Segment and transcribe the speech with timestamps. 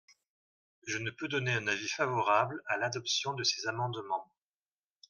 [0.87, 4.33] Je ne peux donner un avis favorable à l’adoption de ces amendements.